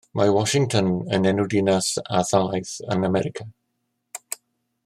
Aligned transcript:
Mae 0.19 0.31
Washington 0.35 0.87
yn 1.17 1.27
enw 1.31 1.45
dinas 1.51 1.91
a 2.21 2.23
thalaith 2.31 2.75
yn 2.97 3.09
America. 3.11 3.47